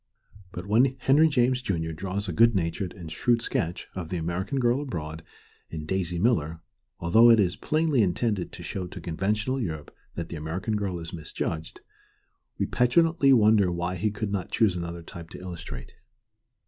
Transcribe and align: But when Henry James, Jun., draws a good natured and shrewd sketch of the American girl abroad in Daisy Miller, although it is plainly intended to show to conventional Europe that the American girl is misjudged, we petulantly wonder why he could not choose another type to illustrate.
But 0.51 0.65
when 0.65 0.95
Henry 0.97 1.27
James, 1.29 1.61
Jun., 1.61 1.83
draws 1.95 2.27
a 2.27 2.33
good 2.33 2.55
natured 2.55 2.91
and 2.93 3.11
shrewd 3.11 3.43
sketch 3.43 3.87
of 3.93 4.09
the 4.09 4.17
American 4.17 4.59
girl 4.59 4.81
abroad 4.81 5.21
in 5.69 5.85
Daisy 5.85 6.17
Miller, 6.17 6.59
although 6.99 7.29
it 7.29 7.39
is 7.39 7.55
plainly 7.55 8.01
intended 8.01 8.51
to 8.51 8.63
show 8.63 8.87
to 8.87 8.99
conventional 8.99 9.61
Europe 9.61 9.95
that 10.15 10.29
the 10.29 10.37
American 10.37 10.75
girl 10.75 10.97
is 10.97 11.13
misjudged, 11.13 11.81
we 12.57 12.65
petulantly 12.65 13.31
wonder 13.31 13.71
why 13.71 13.93
he 13.93 14.09
could 14.09 14.31
not 14.31 14.49
choose 14.49 14.75
another 14.75 15.03
type 15.03 15.29
to 15.29 15.39
illustrate. 15.39 15.91